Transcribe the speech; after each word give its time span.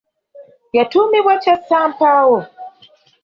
Kyatuumibwa 0.71 1.33
Kyasampaawo. 1.43 2.39